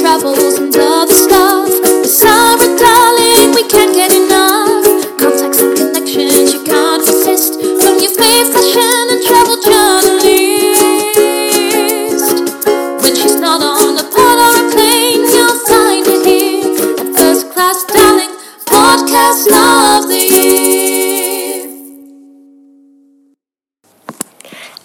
[0.00, 1.59] travels and other stuff.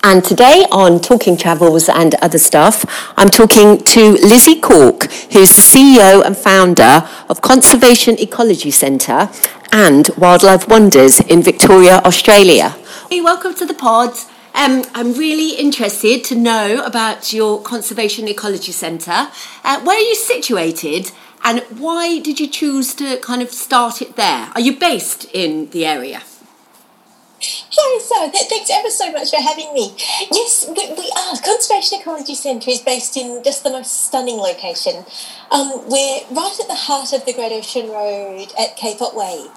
[0.07, 2.85] And today on Talking Travels and Other Stuff,
[3.17, 9.31] I'm talking to Lizzie Corke, who's the CEO and founder of Conservation Ecology Centre
[9.71, 12.75] and Wildlife Wonders in Victoria, Australia.
[13.09, 14.11] Hey, welcome to the pod.
[14.53, 19.29] Um, I'm really interested to know about your Conservation Ecology Centre.
[19.63, 21.13] Uh, where are you situated
[21.43, 24.51] and why did you choose to kind of start it there?
[24.53, 26.21] Are you based in the area?
[27.87, 29.93] Hi, th- thanks ever so much for having me.
[30.31, 31.37] Yes, we, we are.
[31.37, 35.05] Conservation Ecology Centre is based in just the most stunning location.
[35.51, 39.49] Um, we're right at the heart of the Great Ocean Road at Cape Otway,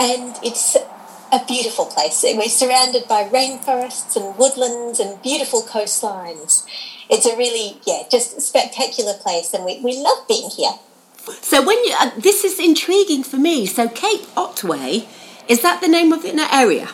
[0.00, 2.24] and it's a beautiful place.
[2.24, 6.64] We're surrounded by rainforests and woodlands and beautiful coastlines.
[7.10, 10.72] It's a really, yeah, just spectacular place, and we, we love being here.
[11.42, 13.66] So when you, uh, this is intriguing for me.
[13.66, 15.06] So Cape Otway,
[15.46, 16.88] is that the name of an area?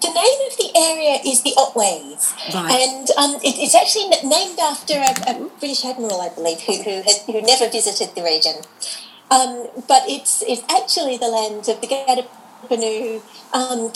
[0.00, 2.72] The name of the area is the Otways, Right.
[2.72, 7.02] and um, it, it's actually named after a, a British admiral, I believe, who who,
[7.02, 8.56] had, who never visited the region.
[9.30, 13.20] Um, but it's it's actually the land of the Gadubanud,
[13.52, 13.90] um,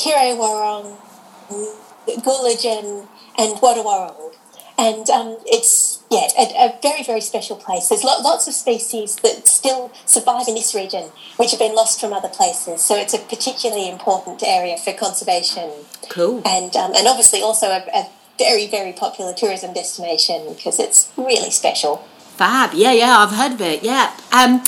[2.06, 3.06] Gulidjan,
[3.38, 4.34] and Wadawurrung.
[4.76, 7.88] And um, it's yeah a, a very very special place.
[7.88, 12.00] There's lo- lots of species that still survive in this region, which have been lost
[12.00, 12.82] from other places.
[12.82, 15.70] So it's a particularly important area for conservation
[16.10, 16.42] Cool.
[16.44, 21.50] and um, and obviously also a, a very very popular tourism destination because it's really
[21.50, 21.98] special.
[22.36, 22.74] Fab.
[22.74, 23.84] Yeah, yeah, I've heard of it.
[23.84, 24.12] Yeah.
[24.32, 24.64] Um,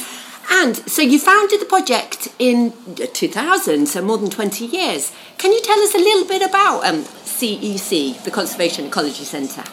[0.51, 2.73] and so you founded the project in
[3.13, 5.13] 2000, so more than 20 years.
[5.39, 9.65] Can you tell us a little bit about um, CEC, the Conservation Ecology Centre?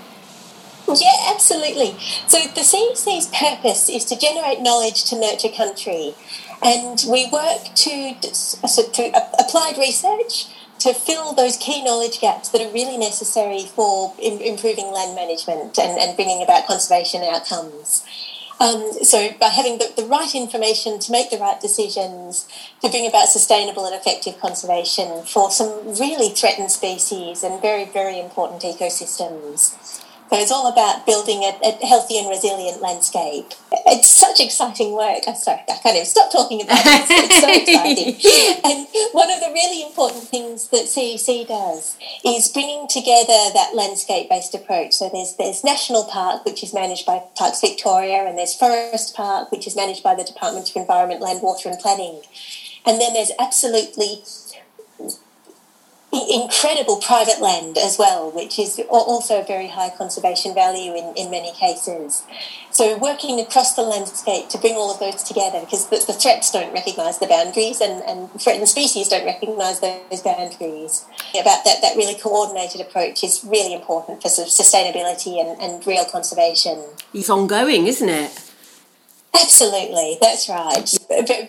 [0.88, 1.96] Yeah, absolutely.
[2.28, 6.14] So the CEC's purpose is to generate knowledge to nurture country,
[6.62, 10.48] and we work to to applied research
[10.80, 15.80] to fill those key knowledge gaps that are really necessary for im- improving land management
[15.80, 18.04] and, and bringing about conservation outcomes.
[18.60, 22.48] Um, so by having the, the right information to make the right decisions
[22.82, 28.20] to bring about sustainable and effective conservation for some really threatened species and very, very
[28.20, 30.04] important ecosystems.
[30.30, 33.54] So it's all about building a, a healthy and resilient landscape.
[33.86, 35.24] It's such exciting work.
[35.28, 37.06] I'm sorry, I can't even stop talking about it.
[37.10, 38.16] It's so exciting.
[38.66, 44.56] and one of the really important things that CEC does is bringing together that landscape-based
[44.56, 44.94] approach.
[44.94, 49.52] So there's there's National Park, which is managed by Parks Victoria, and there's Forest Park,
[49.52, 52.22] which is managed by the Department of Environment, Land, Water and Planning.
[52.86, 54.24] And then there's absolutely
[56.30, 61.32] incredible private land as well, which is al- also very high conservation value in, in
[61.32, 62.24] many cases.
[62.72, 66.52] So working across the landscape to bring all of those together because the, the threats
[66.52, 71.06] don't recognise the boundaries and, and threatened species don't recognise those boundaries.
[71.40, 75.86] About that, that really coordinated approach is really important for sort of sustainability and, and
[75.86, 76.84] real conservation.
[77.14, 78.53] It's ongoing, isn't it?
[79.36, 80.98] Absolutely, that's right.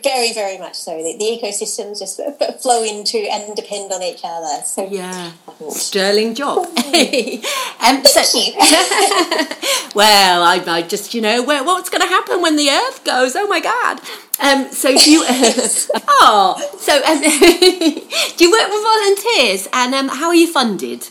[0.02, 0.96] Very, very much so.
[0.96, 2.18] The, the ecosystems just
[2.62, 4.62] flow into and depend on each other.
[4.64, 5.32] So Yeah.
[5.68, 6.58] Sterling job.
[6.66, 8.52] um, so, you.
[9.94, 13.36] well, I, I just, you know, where, what's going to happen when the Earth goes?
[13.36, 14.00] Oh my God.
[14.40, 20.28] Um, so do you, oh, so um, do you work with volunteers and um, how
[20.28, 21.08] are you funded?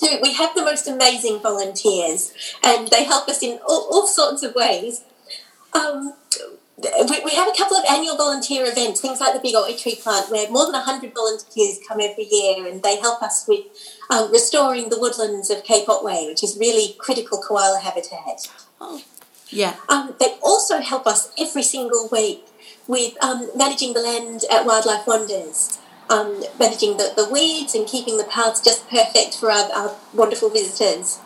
[0.00, 0.18] We do.
[0.22, 2.32] We have the most amazing volunteers,
[2.62, 5.02] and they help us in all, all sorts of ways.
[5.72, 6.14] Um,
[6.76, 9.94] we, we have a couple of annual volunteer events, things like the Big Oi Tree
[9.94, 13.64] Plant, where more than 100 volunteers come every year and they help us with
[14.10, 18.50] um, restoring the woodlands of Cape Otway, which is really critical koala habitat.
[18.80, 19.02] Oh.
[19.50, 19.76] Yeah.
[19.88, 22.44] Um, they also help us every single week
[22.88, 25.78] with um, managing the land at Wildlife Wonders,
[26.10, 30.50] um, managing the, the weeds and keeping the paths just perfect for our, our wonderful
[30.50, 31.18] visitors.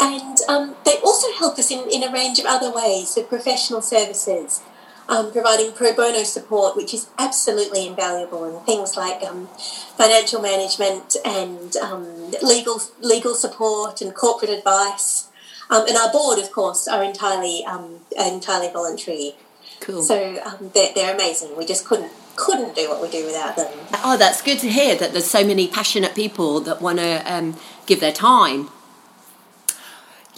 [0.00, 3.80] And um, they also help us in, in a range of other ways with professional
[3.80, 4.60] services,
[5.08, 9.48] um, providing pro bono support, which is absolutely invaluable, and things like um,
[9.96, 15.28] financial management and um, legal legal support and corporate advice.
[15.70, 19.34] Um, and our board, of course, are entirely um, entirely voluntary.
[19.80, 20.02] Cool.
[20.02, 21.56] So um, they're, they're amazing.
[21.56, 23.72] We just couldn't couldn't do what we do without them.
[24.04, 27.56] Oh, that's good to hear that there's so many passionate people that want to um,
[27.86, 28.68] give their time.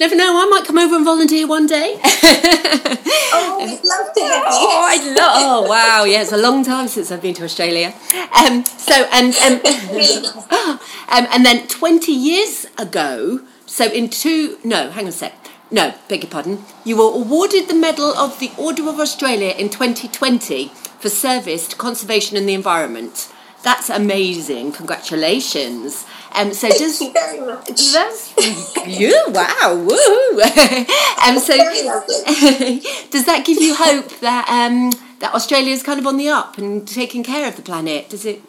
[0.00, 2.00] Never know, I might come over and volunteer one day.
[2.02, 4.50] oh, we'd love to have you.
[4.50, 5.32] Oh, I'd love.
[5.36, 6.02] Oh, wow!
[6.02, 7.94] Yeah, it's a long time since I've been to Australia.
[8.36, 9.60] Um, so and um,
[11.10, 13.40] um, and then twenty years ago.
[13.66, 15.32] So in two, no, hang on a sec.
[15.70, 16.64] No, beg your pardon.
[16.84, 20.70] You were awarded the Medal of the Order of Australia in 2020
[21.04, 23.30] for service to conservation and the environment.
[23.62, 24.72] That's amazing.
[24.72, 26.06] Congratulations.
[26.32, 27.92] Um, so Thank does you very much.
[27.92, 28.32] that's
[28.86, 29.14] you?
[29.28, 29.84] Wow!
[29.86, 30.40] Woo!
[31.26, 31.54] um, so
[33.10, 36.56] does that give you hope that um, that Australia is kind of on the up
[36.56, 38.08] and taking care of the planet?
[38.08, 38.40] Does it,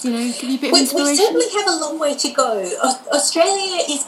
[0.00, 2.32] you know, give you a bit of We, we certainly have a long way to
[2.32, 2.64] go.
[3.12, 4.06] Australia is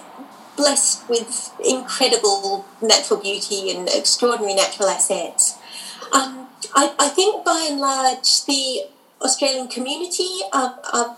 [0.56, 5.58] blessed with incredible natural beauty and extraordinary natural assets.
[6.10, 8.82] Um, I, I think by and large the
[9.23, 11.17] Australian community um, um,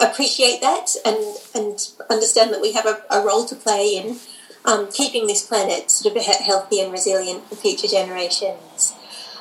[0.00, 4.18] appreciate that and, and understand that we have a, a role to play in
[4.64, 8.94] um, keeping this planet sort of healthy and resilient for future generations.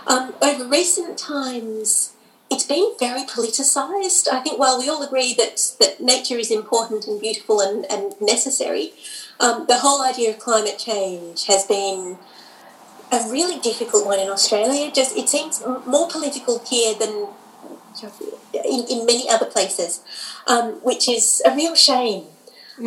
[0.07, 2.13] Um, over recent times,
[2.51, 4.27] it's been very politicised.
[4.31, 8.13] I think while we all agree that, that nature is important and beautiful and, and
[8.21, 8.93] necessary,
[9.39, 12.17] um, the whole idea of climate change has been
[13.11, 14.91] a really difficult one in Australia.
[14.91, 17.27] Just it seems more political here than
[18.53, 20.01] in, in many other places,
[20.47, 22.25] um, which is a real shame.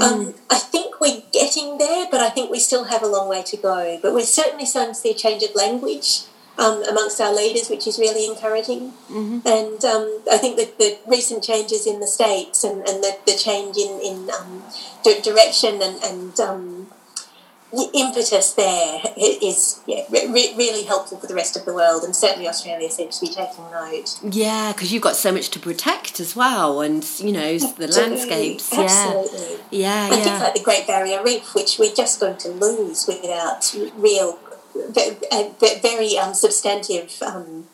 [0.03, 3.43] Um, I think we're getting there, but I think we still have a long way
[3.45, 3.99] to go.
[4.03, 6.25] But we're certainly starting to see a change of language
[6.59, 8.93] um, amongst our leaders, which is really encouraging.
[9.47, 13.35] And um, I think that the recent changes in the states and, and the, the
[13.35, 14.63] change in, in um,
[15.23, 16.78] direction and, and um,
[17.95, 22.03] impetus there is yeah, re- re- really helpful for the rest of the world.
[22.03, 24.19] And certainly Australia seems to be taking note.
[24.23, 28.03] Yeah, because you've got so much to protect as well, and you know the Absolutely,
[28.03, 28.73] landscapes.
[28.73, 29.59] Absolutely.
[29.71, 30.43] Yeah, I yeah, think yeah.
[30.43, 34.39] like the Great Barrier Reef, which we're just going to lose without real,
[34.75, 35.51] ve- uh,
[35.83, 37.67] very um, substantive um,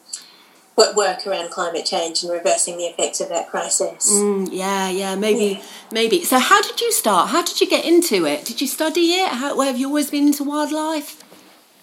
[0.77, 4.11] work around climate change and reversing the effects of that crisis.
[4.13, 5.63] Mm, yeah, yeah, maybe, Yeah.
[5.93, 6.25] maybe.
[6.25, 7.29] So, how did you start?
[7.31, 8.45] How did you get into it?
[8.45, 9.29] Did you study it?
[9.29, 11.23] How, have you always been into wildlife?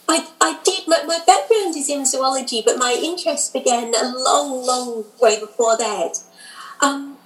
[0.09, 0.87] I, I did.
[0.87, 5.77] My, my background is in zoology, but my interest began a long, long way before
[5.77, 6.19] that.
[6.81, 7.17] Um,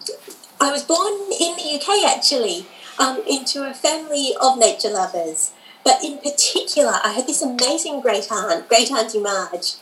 [0.62, 2.68] I was born in the UK actually,
[3.00, 5.52] um, into a family of nature lovers.
[5.84, 9.74] But in particular, I had this amazing great aunt, great auntie Marge,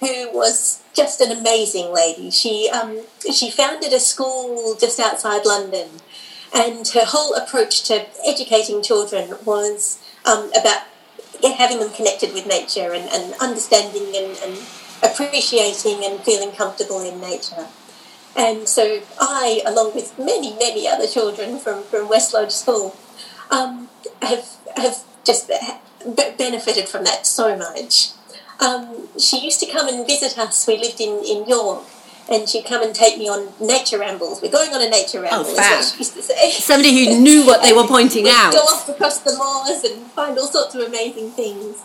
[0.00, 2.30] who was just an amazing lady.
[2.30, 3.02] She um,
[3.32, 5.88] she founded a school just outside London,
[6.54, 10.82] and her whole approach to educating children was um, about
[11.56, 14.58] having them connected with nature and, and understanding and, and
[15.02, 17.66] appreciating and feeling comfortable in nature.
[18.36, 22.94] And so I, along with many, many other children from, from West Lodge School,
[23.50, 23.88] um,
[24.20, 24.46] have,
[24.76, 25.50] have just
[26.38, 28.10] benefited from that so much.
[28.60, 30.66] Um, she used to come and visit us.
[30.66, 31.84] We lived in, in York.
[32.28, 34.42] And she'd come and take me on nature rambles.
[34.42, 35.78] We're going on a nature ramble, is fab.
[35.78, 36.50] what she used to say.
[36.58, 38.52] Somebody who knew what they were pointing out.
[38.52, 41.84] Go off across the moors and find all sorts of amazing things.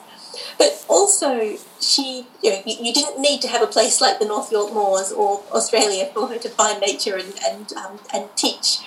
[0.57, 4.25] But also, she, you know, you, you didn't need to have a place like the
[4.25, 8.79] North York Moors or Australia for her to find nature and and um, and teach.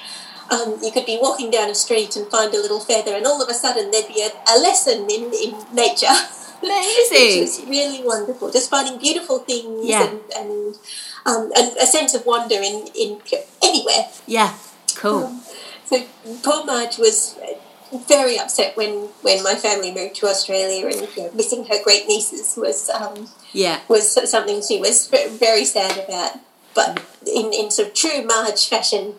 [0.51, 3.41] Um, you could be walking down a street and find a little feather, and all
[3.43, 6.07] of a sudden there'd be a, a lesson in, in nature.
[6.65, 7.43] Which Amazing.
[7.43, 8.51] is really wonderful.
[8.51, 10.09] Just finding beautiful things Yeah.
[10.09, 10.79] and and,
[11.27, 13.21] um, and a sense of wonder in, in
[13.63, 14.09] anywhere.
[14.27, 14.55] Yeah,
[14.97, 15.25] cool.
[15.25, 15.43] Um,
[15.85, 16.03] so
[16.43, 17.37] poor Marge was
[18.09, 22.09] very upset when, when my family moved to Australia, and you know, missing her great
[22.09, 26.41] nieces was um, Yeah, was something she was very sad about.
[26.75, 29.15] But in, in sort of true Marge fashion,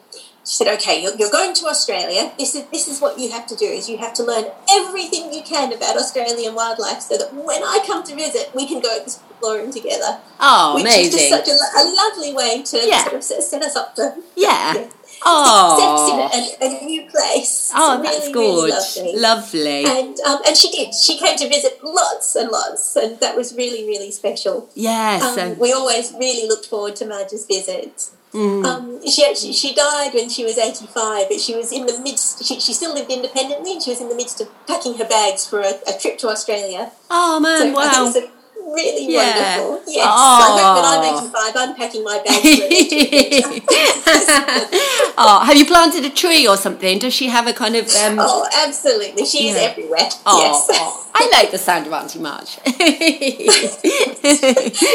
[0.45, 2.31] she said, "Okay, you're, you're going to Australia.
[2.37, 3.65] This is this is what you have to do.
[3.65, 7.83] Is you have to learn everything you can about Australian wildlife, so that when I
[7.85, 11.31] come to visit, we can go exploring together." Oh, which is just amazing.
[11.37, 13.03] such a, a lovely way to Yeah.
[13.03, 14.73] sort of set, us up to Yeah.
[14.75, 14.89] yeah.
[15.25, 17.71] Oh, steps in a, a new place.
[17.73, 19.19] oh, that's really, really lovely.
[19.19, 19.85] Lovely.
[19.85, 20.93] And um, and she did.
[20.93, 24.69] She came to visit lots and lots, and that was really really special.
[24.75, 28.09] Yeah, Um, we always really looked forward to Marge's visit.
[28.35, 31.85] Mm, Um, she actually she died when she was eighty five, but she was in
[31.85, 32.43] the midst.
[32.45, 35.45] She, she still lived independently, and she was in the midst of packing her bags
[35.47, 36.91] for a, a trip to Australia.
[37.09, 37.89] oh man, So wow.
[37.91, 38.34] think it's a
[38.75, 39.59] really Yeah.
[39.59, 39.93] wonderful.
[39.93, 40.39] Yes, Oh.
[40.43, 43.61] I when I'm eighty five, I'm packing my bags.
[45.17, 46.99] Oh, have you planted a tree or something?
[46.99, 49.25] Does she have a kind of um, Oh, absolutely.
[49.25, 49.61] She is Yeah.
[49.69, 50.09] everywhere.
[50.25, 50.67] Oh, yes.
[50.71, 52.57] oh, I like the sound of Auntie Marge.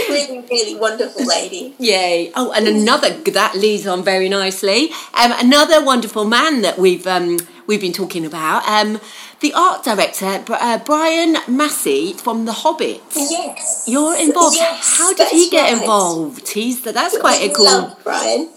[0.08, 1.74] really, really wonderful lady.
[1.78, 2.30] Yay!
[2.36, 4.90] Oh, and another that leads on very nicely.
[5.14, 7.38] Um, another wonderful man that we've um,
[7.70, 8.66] we've been talking about.
[8.68, 9.00] Um,
[9.38, 13.00] the art director, uh, Brian Massey from The Hobbit.
[13.14, 13.84] Yes.
[13.86, 14.56] You're involved.
[14.56, 15.80] Yes, How did he get right.
[15.80, 16.48] involved?
[16.48, 17.96] He's that's quite a cool.
[18.02, 18.50] Brian.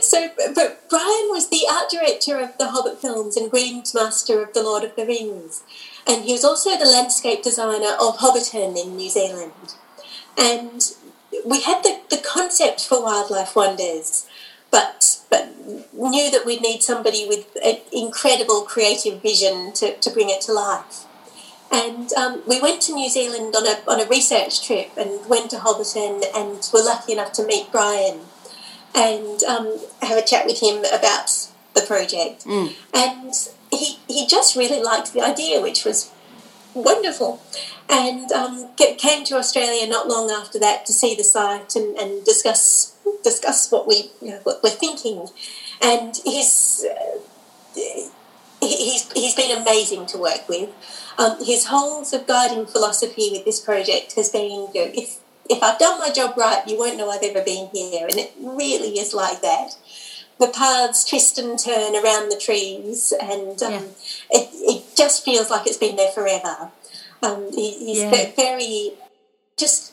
[0.00, 4.62] So, but Brian was the art director of the Hobbit films and Greensmaster of the
[4.62, 5.62] Lord of the Rings,
[6.06, 9.74] and he was also the landscape designer of Hobbiton in New Zealand.
[10.36, 10.80] And
[11.44, 14.26] we had the, the concept for Wildlife Wonders,
[14.74, 15.44] but but
[15.92, 20.52] knew that we'd need somebody with an incredible creative vision to, to bring it to
[20.52, 21.04] life.
[21.70, 25.50] And um, we went to New Zealand on a, on a research trip and went
[25.50, 28.20] to Hobbiton and were lucky enough to meet Brian
[28.94, 31.30] and um, have a chat with him about
[31.74, 32.44] the project.
[32.92, 33.32] And
[33.70, 36.10] he, he just really liked the idea, which was
[36.74, 37.40] wonderful.
[37.88, 41.96] And um, ca- came to Australia not long after that to see the site and,
[41.96, 45.28] and discuss discuss what we you know, what we're thinking.
[45.82, 47.18] And he's uh,
[47.74, 48.10] he-
[48.60, 50.70] he's he's been amazing to work with.
[51.18, 55.18] Um, his whole sort of guiding philosophy with this project has been, you know, if
[55.48, 58.32] if I've done my job right, you won't know I've ever been here, and it
[58.40, 59.76] really is like that.
[60.40, 63.80] The paths twist and turn around the trees, and um, Yeah.
[64.30, 66.70] it, it just feels like it's been there forever.
[67.22, 68.30] Um, he, he's Yeah.
[68.36, 68.94] very
[69.56, 69.92] just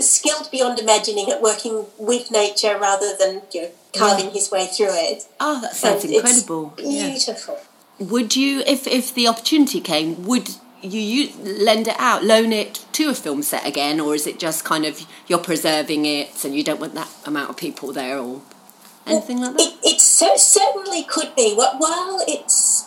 [0.00, 4.88] skilled beyond imagining at working with nature rather than you know, carving his way through
[4.90, 5.26] it.
[5.38, 6.72] Oh, that sounds And incredible.
[6.78, 7.08] Yeah.
[7.10, 7.58] Beautiful.
[7.98, 10.48] Would you, if if the opportunity came, would
[10.80, 14.38] you, you lend it out, loan it to a film set again, or is it
[14.38, 18.18] just kind of you're preserving it and you don't want that amount of people there,
[18.18, 18.40] or
[19.06, 19.60] anything like that?
[19.60, 21.54] It, it cer- certainly could be.
[21.54, 22.86] Wh- While it's,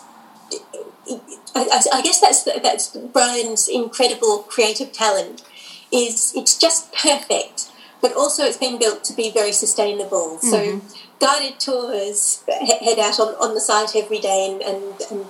[1.54, 5.42] I, I- guess that's that's Brian's incredible creative talent.
[5.92, 7.70] Is it's just perfect,
[8.02, 10.38] but also it's been built to be very sustainable.
[10.38, 10.88] So mm-hmm.
[11.20, 15.20] guided tours head out on, on the site every day, and, and, and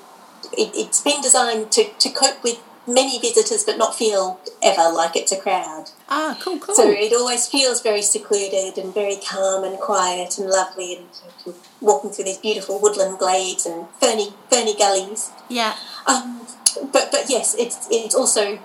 [0.57, 5.17] it, it's been designed to, to cope with many visitors, but not feel ever like
[5.17, 5.91] it's a crowd.
[6.09, 6.75] Ah, cool, cool.
[6.75, 12.11] So it always feels very secluded and very calm and quiet and lovely, and walking
[12.11, 15.31] through these beautiful woodland glades and ferny ferny gullies.
[15.49, 15.77] yeah.
[16.07, 16.47] Um,
[16.93, 18.59] but but yes, it's it's also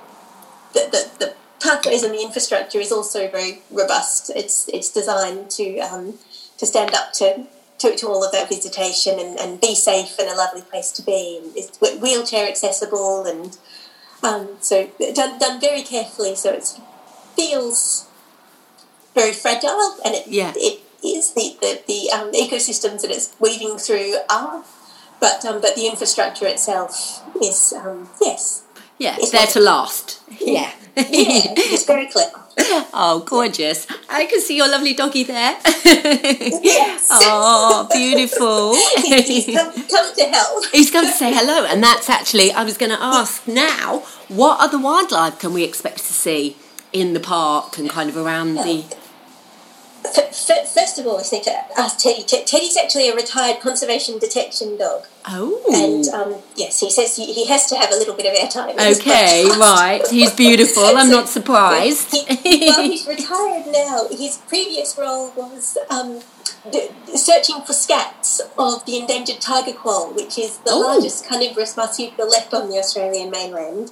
[0.74, 4.30] the, the, the pathways and the infrastructure is also very robust.
[4.36, 6.20] It's it's designed to um,
[6.58, 7.46] to stand up to.
[7.80, 11.02] To, to all of that visitation and, and be safe and a lovely place to
[11.02, 11.40] be.
[11.42, 13.58] And it's wheelchair accessible and
[14.24, 16.36] um, so done, done very carefully.
[16.36, 16.80] So it
[17.36, 18.08] feels
[19.16, 20.54] very fragile, and it Yeah.
[20.56, 24.64] it is the the, the um, ecosystems that it's weaving through are,
[25.20, 28.64] but um, but the infrastructure itself is um, yes,
[28.98, 30.22] Yeah, It's there to last.
[30.40, 30.72] Yeah.
[30.96, 32.41] yeah, it's very clever.
[32.94, 33.88] oh, gorgeous.
[34.10, 35.58] I can see your lovely doggy there.
[35.66, 37.08] Oh, yes.
[37.12, 38.76] oh, beautiful.
[39.06, 40.66] He's come, come to help.
[40.72, 44.60] He's going to say hello, and that's actually, I was going to ask now, what
[44.60, 46.56] other wildlife can we expect to see
[46.94, 48.86] in the park and kind of around the.
[48.92, 48.98] Oh.
[50.04, 52.24] F- f- first of all, I need to ask Teddy.
[52.24, 55.62] Teddy's actually a retired conservation detection dog, Oh.
[55.72, 58.74] and um, yes, he says he, he has to have a little bit of airtime.
[58.98, 60.02] Okay, right.
[60.10, 60.84] He's beautiful.
[60.98, 62.12] I'm So, not surprised.
[62.16, 64.08] He, well, he's retired now.
[64.10, 66.20] His previous role was um,
[66.72, 70.80] d- searching for scats of the endangered tiger quoll, which is the Oh.
[70.80, 73.92] largest carnivorous marsupial left on the Australian mainland.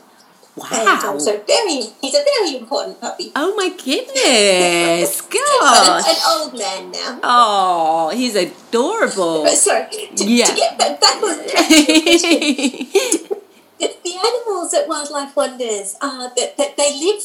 [0.60, 1.18] Wow.
[1.20, 3.32] so very, he's a very important puppy.
[3.36, 5.22] Oh my goodness.
[5.22, 7.20] But an, an old man now.
[7.24, 9.44] Oh, he's adorable.
[9.44, 10.46] But sorry, to, Yeah.
[10.46, 13.38] to get back, back on track to your question,
[13.80, 17.22] the, the animals at Wildlife Wonders are that, that they live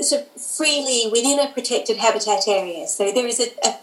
[0.00, 2.86] sort of freely within a protected habitat area.
[2.86, 3.76] So there is a, a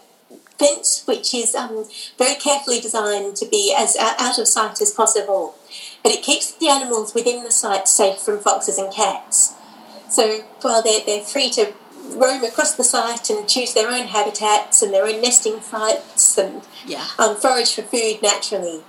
[0.58, 1.84] fence which is um,
[2.16, 5.54] very carefully designed to be as uh, out of sight as possible,
[6.06, 9.54] but it keeps the animals within the site safe from foxes and cats.
[10.08, 11.72] So while they're, they're free to
[12.10, 16.62] roam across the site and choose their own habitats and their own nesting sites and
[16.86, 17.08] yeah.
[17.18, 18.84] um, forage for food naturally,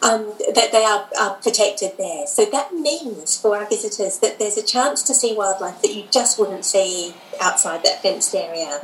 [0.00, 2.26] um, that they are, are protected there.
[2.26, 6.04] So that means for our visitors that there's a chance to see wildlife that you
[6.10, 8.78] just wouldn't see outside that fenced area.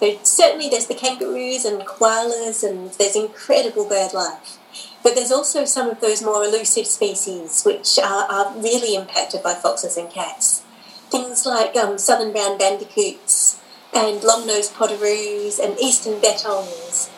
[0.00, 4.56] So certainly there's the kangaroos and koalas and there's incredible bird life.
[5.02, 9.54] But there's also some of those more elusive species which are, are really impacted by
[9.54, 10.60] foxes and cats.
[11.08, 13.60] Things like um, southern brown bandicoots
[13.94, 17.10] and long-nosed potoroos and eastern bettongs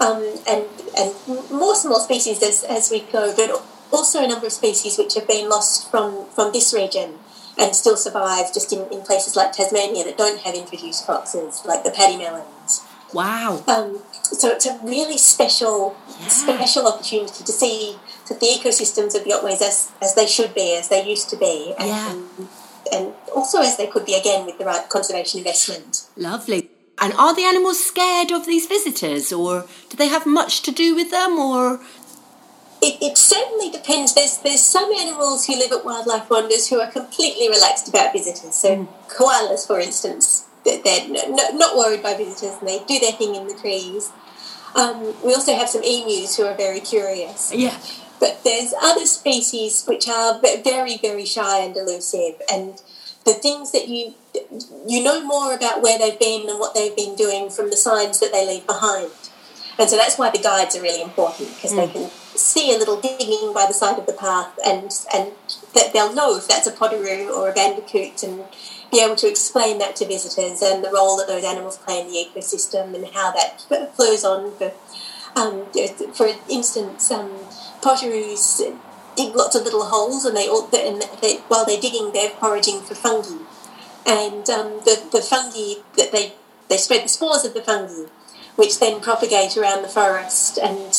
[0.00, 0.64] um, and
[0.96, 1.14] and
[1.50, 3.50] more small species as, as we go, but
[3.92, 7.18] also a number of species which have been lost from, from this region
[7.58, 11.84] and still survive just in, in places like Tasmania that don't have introduced foxes, like
[11.84, 12.82] the pademelons.
[13.14, 13.62] Wow.
[13.66, 16.28] Um, so it's a really special, Yeah.
[16.28, 17.96] special opportunity to see
[18.28, 21.36] that the ecosystems of the Otways as, as they should be, as they used to
[21.36, 22.14] be, and, Yeah.
[22.92, 26.02] and also as they could be again with the right conservation investment.
[26.16, 26.70] Lovely.
[26.98, 30.94] And are the animals scared of these visitors, or do they have much to do
[30.94, 31.80] with them, or
[32.80, 34.12] It, it certainly depends.
[34.14, 38.54] There's there's some animals who live at Wildlife Wonders who are completely relaxed about visitors.
[38.56, 42.98] So koalas, for instance, they're, they're n- n- not worried by visitors and they do
[42.98, 44.10] their thing in the trees.
[44.74, 47.52] Um, we also have some emus who are very curious.
[47.54, 47.78] yeah?
[48.20, 52.80] But there's other species which are very, very shy and elusive, and
[53.24, 54.14] the things that you
[54.86, 58.20] you know more about where they've been and what they've been doing from the signs
[58.20, 59.10] that they leave behind.
[59.78, 63.00] And so that's why the guides are really important because they can see a little
[63.00, 65.32] digging by the side of the path, and and
[65.74, 68.44] that they'll know if that's a potoroo or a bandicoot, and
[68.90, 72.06] be able to explain that to visitors and the role that those animals play in
[72.06, 73.60] the ecosystem and how that
[73.94, 74.72] flows on for
[75.36, 75.66] um,
[76.14, 77.30] for instance, um,
[77.82, 78.60] potoroos
[79.16, 82.94] dig lots of little holes, and they all they, while they're digging, they're foraging for
[82.94, 83.42] fungi,
[84.06, 86.34] and um, the the fungi that they
[86.68, 88.08] they spread the spores of the fungi,
[88.56, 90.92] which then propagate around the forest, and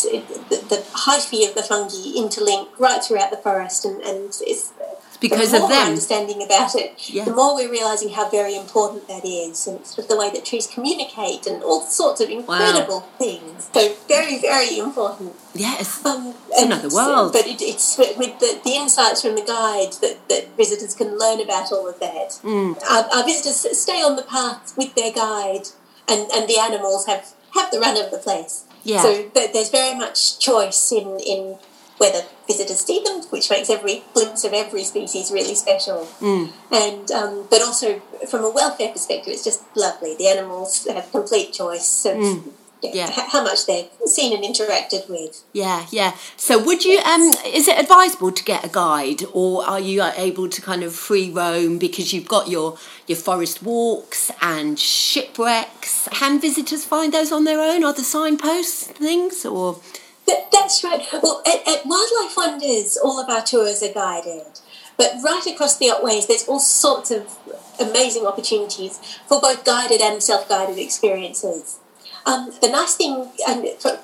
[0.50, 4.74] the, the hyphae of the fungi interlink right throughout the forest, and and it's
[5.22, 5.88] because the of more them.
[5.90, 7.26] understanding about it, Yeah.
[7.26, 10.46] the more we're realizing how very important that is, and sort of the way that
[10.46, 13.70] trees communicate, and all sorts of incredible things.
[13.74, 15.34] So very, very important.
[15.54, 16.06] Yes.
[16.06, 17.34] Um, It's another world.
[17.34, 21.18] But it, it's with with the, the insights from the guide that, that visitors can
[21.18, 22.30] learn about all of that.
[22.44, 22.76] Mm.
[22.90, 25.68] Our, our visitors stay on the path with their guide,
[26.08, 28.66] and, and the animals have, have the run of the place.
[28.84, 29.02] Yeah.
[29.02, 31.58] So there's very much choice in, in
[31.98, 36.08] whether visitors see them, which makes every glimpse of every species really special.
[36.20, 36.52] Mm.
[36.72, 38.00] And um, but also
[38.30, 40.16] from a welfare perspective, it's just lovely.
[40.16, 42.44] The animals have complete choice of Mm.
[42.84, 43.10] Yeah.
[43.10, 45.42] h- how much they're seen and interacted with.
[45.54, 46.14] Yeah, yeah.
[46.38, 47.00] So, would you?
[47.00, 50.84] Um, is it advisable to get a guide, or are you uh, able to kind
[50.84, 56.08] of free roam because you've got your your forest walks and shipwrecks?
[56.12, 57.84] Can visitors find those on their own?
[57.84, 59.80] Are the signposts things, or
[60.28, 61.06] That, that's right.
[61.22, 64.60] Well, at, at Wildlife Wonders, all of our tours are guided.
[64.98, 67.38] But right across the Otways, there's all sorts of
[67.80, 71.80] amazing opportunities for both guided and self-guided experiences.
[72.26, 73.98] Um, the nice thing, and for,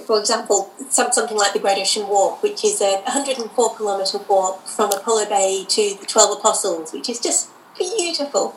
[0.00, 4.66] for, example, some, something like the Great Ocean Walk, which is a 104 kilometre walk
[4.66, 8.56] from Apollo Bay to the Twelve Apostles, which is just beautiful.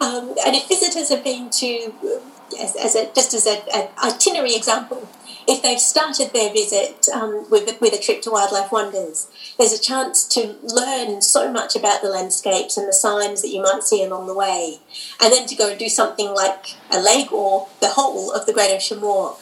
[0.00, 1.94] Um, and if visitors have been to,
[2.60, 5.08] as, as a, just as an itinerary example,
[5.46, 9.28] if they've started their visit um, with, a- with a trip to Wildlife Wonders,
[9.58, 13.62] there's a chance to learn so much about the landscapes and the signs that you
[13.62, 14.78] might see along the way,
[15.20, 18.52] and then to go and do something like a leg or the whole of the
[18.52, 19.40] Great Ocean Walk.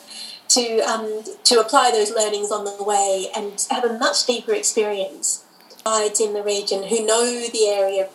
[0.49, 5.45] To, um, to apply those learnings on the way and have a much deeper experience.
[5.83, 8.11] Guides in the region who know the area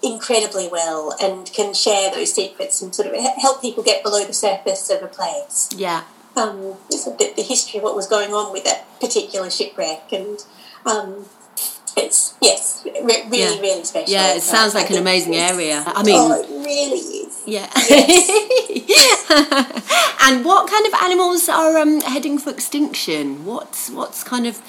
[0.00, 4.32] incredibly well and can share those secrets and sort of help people get below the
[4.32, 5.68] surface of a place.
[5.76, 6.04] yeah,
[6.36, 10.38] Um, the, the history of what was going on with that particular shipwreck, and
[10.86, 11.26] um,
[11.96, 13.60] it's yes, re- really, Yeah.
[13.60, 14.12] really special.
[14.12, 14.34] yeah?
[14.34, 15.82] It sounds like an amazing area.
[15.86, 17.42] I mean, oh, it really is.
[17.46, 17.66] yeah.
[20.22, 23.44] and what kind of animals are um, heading for extinction?
[23.44, 24.60] What's what's kind of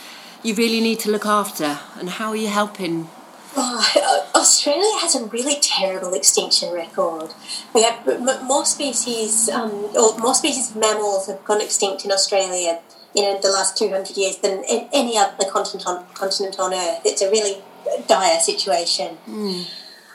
[0.43, 3.09] you really need to look after, and how are you helping?
[3.55, 7.31] Oh, Australia has a really terrible extinction record.
[7.73, 12.11] We have m- more species, um, or more species of mammals have gone extinct in
[12.11, 12.79] Australia
[13.13, 17.01] in the last 200 years than in any other continent on, continent on Earth.
[17.03, 17.61] It's a really
[18.07, 19.17] dire situation.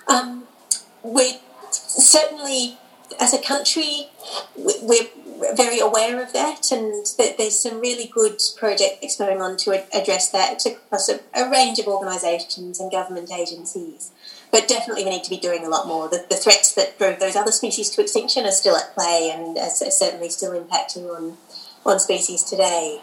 [0.08, 0.44] Um,
[1.02, 1.34] we're
[1.70, 2.78] certainly,
[3.20, 4.08] as a country,
[4.56, 5.08] we're
[5.56, 10.30] very aware of that, and that there's some really good projects going on to address
[10.30, 14.10] that across a, a range of organisations and government agencies.
[14.52, 16.08] But definitely, we need to be doing a lot more.
[16.08, 19.58] The, the threats that drove those other species to extinction are still at play, and
[19.58, 21.36] are cer- certainly still impacting on
[21.84, 23.00] on species today.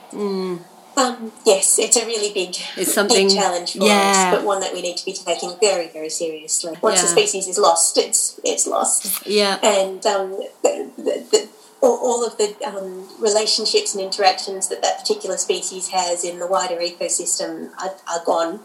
[0.96, 4.32] Um, yes, it's a really big, It's something- big challenge for yeah.
[4.32, 6.78] us, but one that we need to be taking very, very seriously.
[6.82, 11.50] Once a species is lost, it's it's lost Yeah, and um, the, the,
[11.84, 16.48] all, all of the um, relationships and interactions that that particular species has in the
[16.48, 18.62] wider ecosystem are, are gone,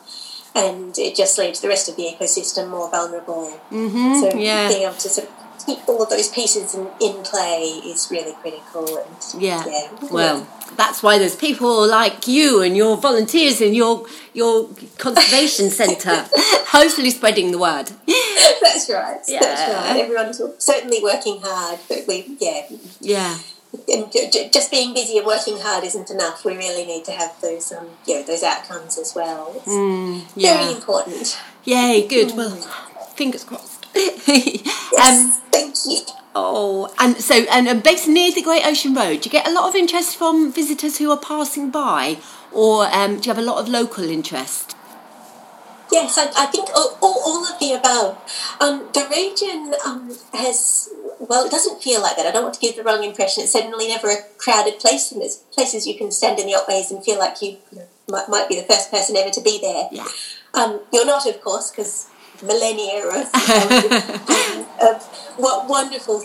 [0.55, 3.61] and it just leaves the rest of the ecosystem more vulnerable.
[3.71, 4.21] mm-hmm.
[4.21, 4.69] So yeah.
[4.69, 8.35] being able to sort of keep all of those pieces in, in play is really
[8.41, 8.87] critical.
[8.99, 9.65] And Yeah.
[9.67, 14.69] yeah, Well, that's why there's people like you and your volunteers in your your
[14.99, 16.27] conservation centre,
[16.77, 17.91] hopefully spreading the word.
[18.63, 19.21] that's right.
[19.27, 19.41] Yeah.
[19.41, 20.01] That's right.
[20.05, 22.63] Everyone's certainly working hard, but we yeah
[23.01, 23.39] Yeah.
[23.93, 26.45] and ju- ju- just being busy and working hard isn't enough.
[26.45, 29.53] We really need to have those, um, you know, those outcomes as well.
[29.57, 31.37] It's Mm, very important.
[31.65, 32.35] Yay, good.
[32.37, 32.57] Well,
[33.15, 33.87] fingers crossed.
[34.27, 35.33] Yes, um,
[36.35, 39.69] oh, and so, and based near the Great Ocean Road, do you get a lot
[39.69, 42.19] of interest from visitors who are passing by,
[42.53, 44.75] or um, do you have a lot of local interest?
[45.91, 48.19] Yes, I, I think all, all, all of the above.
[48.61, 52.27] Um, the region um, has, well, it doesn't feel like that.
[52.27, 53.45] I don't want to give the wrong impression.
[53.45, 56.91] It's certainly never a crowded place, and there's places you can stand in the Otways
[56.91, 59.89] and feel like you, you might, might be the first person ever to be there.
[59.91, 60.07] Yeah.
[60.53, 62.09] Um, you're not, of course, because
[62.43, 65.03] millennia of, um, of
[65.37, 66.17] what wonderful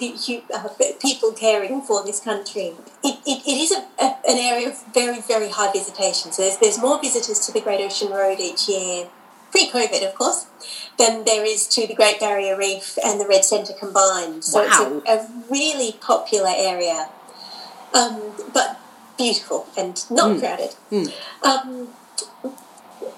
[0.54, 0.68] uh,
[1.00, 2.74] people caring for this country.
[3.04, 6.32] It, it, it is a, a, an area of very, very high visitation.
[6.32, 9.08] So there's, there's more visitors to the Great Ocean Road each year,
[9.52, 10.48] pre-COVID, of course,
[10.98, 14.44] than there is to the Great Barrier Reef and the Red Centre combined.
[14.44, 15.02] So Wow.
[15.06, 17.10] it's a, a really popular area,
[17.94, 18.20] um,
[18.54, 18.80] but
[19.18, 20.76] beautiful and not crowded.
[21.44, 21.90] Um,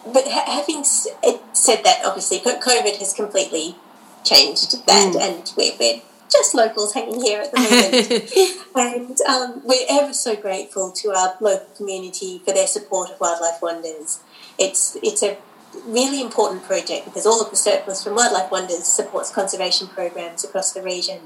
[0.05, 1.07] but ha- having s-
[1.53, 3.75] said that, obviously, COVID has completely
[4.23, 8.75] changed that, and we're, we're just locals hanging here at the moment.
[8.75, 13.61] and um, we're ever so grateful to our local community for their support of Wildlife
[13.61, 14.19] Wonders.
[14.57, 15.37] It's it's a
[15.85, 20.71] really important project because all of the surplus from Wildlife Wonders supports conservation programs across
[20.73, 21.19] the region.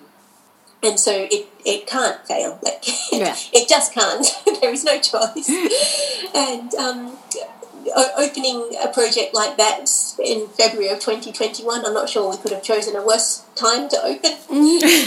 [0.81, 2.57] And so it, it can't fail.
[2.63, 3.35] Like Yeah.
[3.53, 4.25] it just can't.
[4.61, 5.49] there is no choice.
[6.33, 7.17] and um,
[8.17, 9.89] opening a project like that
[10.23, 13.97] in February of 2021, I'm not sure we could have chosen a worse time to
[14.03, 14.31] open.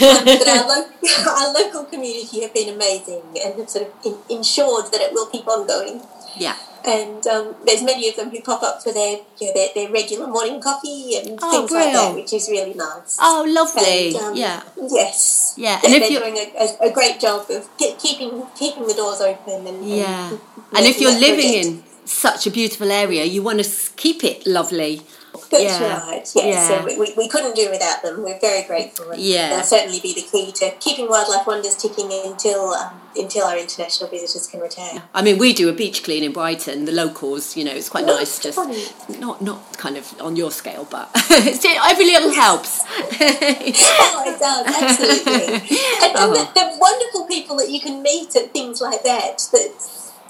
[0.03, 0.89] Um, but our, lo-
[1.27, 5.27] our local community have been amazing and have sort of in- ensured that it will
[5.27, 6.01] keep on going.
[6.37, 6.55] Yeah.
[6.85, 9.89] And um, there's many of them who pop up for their you know, their, their
[9.91, 13.17] regular morning coffee and Oh, things like that, which is really nice.
[13.21, 14.07] Oh, lovely.
[14.09, 14.63] And, um, yeah.
[14.89, 15.53] Yes.
[15.57, 18.93] Yeah, They're, and if you're doing a, a, great job of ke- keeping keeping the
[18.93, 20.29] doors open and Yeah.
[20.31, 20.39] and,
[20.75, 21.65] And if you're living project.
[21.65, 25.01] in such a beautiful area, you want to keep it lovely.
[25.49, 26.07] That's Yeah.
[26.09, 26.31] right.
[26.35, 26.35] Yes.
[26.35, 26.67] Yeah.
[26.67, 28.21] So we, we, we couldn't do without them.
[28.23, 29.09] We're very grateful.
[29.11, 29.49] And Yeah.
[29.49, 34.09] They'll certainly be the key to keeping wildlife wonders ticking until um, until our international
[34.09, 35.01] visitors can return.
[35.13, 36.85] I mean, we do a beach clean in Brighton.
[36.85, 38.39] The locals, you know, it's quite Oh, nice.
[38.39, 38.75] Just fun.
[39.19, 42.81] not not kind of on your scale, but it's, every little helps.
[43.25, 45.77] Oh, it does, absolutely.
[46.03, 49.71] And, and the, the wonderful people that you can meet at things like that, that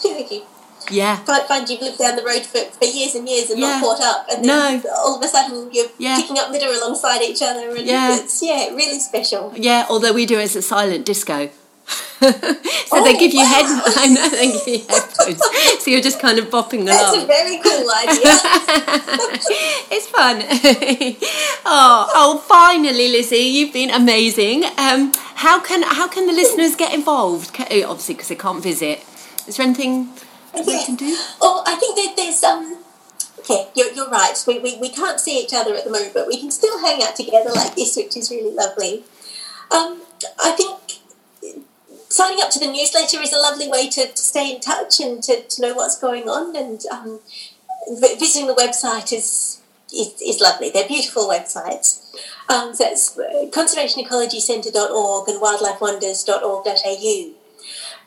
[0.04, 0.44] you
[0.92, 1.18] yeah.
[1.24, 3.80] find, find you've lived down the road for, for years and years and Yeah.
[3.80, 4.90] not caught up, and then No.
[4.98, 6.16] all of a sudden you're Yeah.
[6.18, 8.16] picking up litter alongside each other, and Yeah.
[8.16, 9.54] it's yeah, really special.
[9.56, 11.50] Yeah, although we do it as a silent disco.
[12.20, 12.30] so
[13.04, 13.66] they Oh, give you head.
[13.68, 15.42] I know they give you headphones,
[15.84, 18.22] so you're just kind of bopping That's a very cool idea.
[19.92, 20.44] it's fun.
[21.66, 22.38] oh, oh!
[22.48, 24.64] Finally, Lizzie, you've been amazing.
[24.78, 27.52] Um, how can how can the listeners get involved?
[27.60, 29.04] Obviously, because they can't visit.
[29.48, 30.22] Is there anything they
[30.56, 30.86] Yeah.
[30.86, 31.16] can do?
[31.42, 32.78] Oh, I think that there's um.
[33.40, 34.42] Okay, you're, you're right.
[34.48, 37.04] We, we, we can't see each other at the moment, but we can still hang
[37.04, 39.04] out together like this, which is really lovely.
[39.70, 40.02] Um,
[40.42, 40.80] I think
[42.14, 45.24] signing up to the newsletter is a lovely way to, to stay in touch and
[45.24, 46.56] to, to know what's going on.
[46.56, 47.20] And um,
[48.00, 49.60] visiting the website is,
[49.94, 50.70] is, is lovely.
[50.70, 52.02] They're beautiful websites.
[52.48, 57.43] Um, so it's uh, conservationecologycentre.org and wildlifewonders.org.au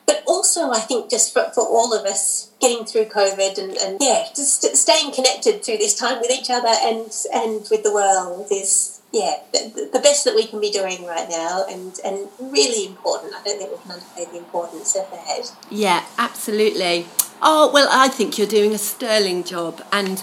[0.07, 3.99] but also I think just for, for all of us getting through COVID and, and
[4.01, 8.47] yeah, just staying connected through this time with each other and and with the world
[8.51, 12.87] is yeah the, the best that we can be doing right now and and really
[12.87, 13.35] important.
[13.35, 15.53] I don't think we can underplay the importance of that.
[15.71, 17.07] Yeah, absolutely.
[17.43, 20.23] Oh well, I think you're doing a sterling job, and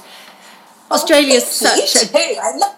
[0.89, 2.37] oh, Australia's Thank you, such a.
[2.39, 2.75] I love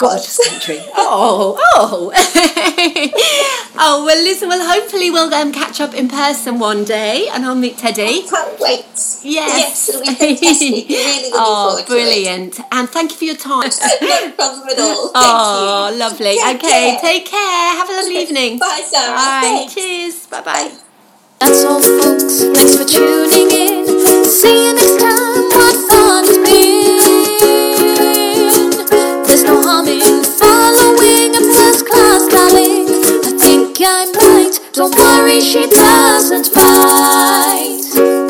[0.00, 0.78] your gorgeous country.
[0.96, 2.12] Oh, oh.
[3.78, 7.54] oh, well, listen, well, hopefully we'll um, catch up in person one day and I'll
[7.54, 8.22] meet Teddy.
[8.28, 8.84] Can't wait.
[8.84, 9.24] Yes.
[9.24, 10.88] Yes, it'll be fantastic.
[10.88, 12.60] Really oh, forward to brilliant.
[12.72, 13.70] And thank you for your time.
[14.00, 15.08] No problem at all.
[15.08, 15.98] Thank oh, you.
[15.98, 16.36] lovely.
[16.36, 17.00] Take okay, care.
[17.00, 17.76] take care.
[17.76, 18.58] Have a lovely evening.
[18.58, 19.14] Bye, Sarah.
[19.14, 19.40] Bye.
[19.42, 19.74] Thanks.
[19.74, 20.26] Cheers.
[20.26, 20.72] Bye bye.
[21.40, 22.42] That's all, folks.
[22.54, 24.24] Thanks for tuning in.
[24.24, 25.44] See you next time.
[25.50, 26.37] What fun
[29.68, 32.88] humming, following a first class darling.
[33.22, 34.58] I think I'm right.
[34.72, 38.27] Don't worry, she doesn't fight.